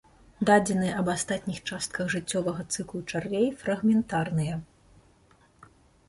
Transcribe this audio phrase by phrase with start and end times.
[0.49, 4.57] Дадзеныя аб астатніх частках жыццёвага цыклу чарвей фрагментарныя.